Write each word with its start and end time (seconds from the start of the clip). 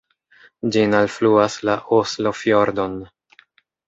Ĝin 0.75 0.95
alfluas 0.99 1.57
la 1.69 1.75
Oslo-fjordon. 1.97 2.97